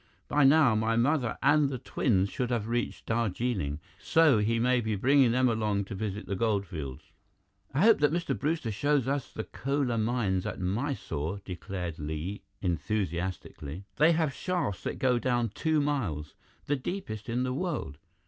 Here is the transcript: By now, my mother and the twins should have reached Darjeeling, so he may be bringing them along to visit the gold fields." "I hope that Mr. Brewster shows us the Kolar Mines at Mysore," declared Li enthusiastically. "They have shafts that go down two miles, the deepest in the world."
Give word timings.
By 0.27 0.45
now, 0.45 0.73
my 0.73 0.95
mother 0.95 1.37
and 1.43 1.69
the 1.69 1.77
twins 1.77 2.29
should 2.31 2.49
have 2.49 2.67
reached 2.67 3.05
Darjeeling, 3.05 3.79
so 3.99 4.39
he 4.39 4.57
may 4.57 4.81
be 4.81 4.95
bringing 4.95 5.31
them 5.31 5.47
along 5.47 5.85
to 5.85 5.93
visit 5.93 6.25
the 6.25 6.35
gold 6.35 6.65
fields." 6.65 7.11
"I 7.71 7.81
hope 7.81 7.99
that 7.99 8.11
Mr. 8.11 8.35
Brewster 8.35 8.71
shows 8.71 9.07
us 9.07 9.31
the 9.31 9.43
Kolar 9.43 9.99
Mines 9.99 10.47
at 10.47 10.59
Mysore," 10.59 11.39
declared 11.45 11.99
Li 11.99 12.41
enthusiastically. 12.63 13.83
"They 13.97 14.13
have 14.13 14.33
shafts 14.33 14.81
that 14.85 14.97
go 14.97 15.19
down 15.19 15.49
two 15.49 15.79
miles, 15.79 16.33
the 16.65 16.75
deepest 16.75 17.29
in 17.29 17.43
the 17.43 17.53
world." 17.53 17.99